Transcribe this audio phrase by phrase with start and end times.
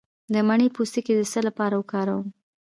[0.33, 2.27] د مڼې پوستکی د څه لپاره وکاروم؟